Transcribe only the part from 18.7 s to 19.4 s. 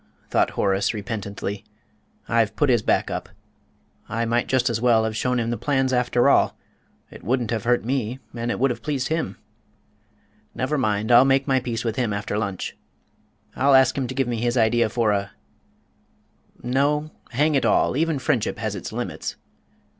its limits!"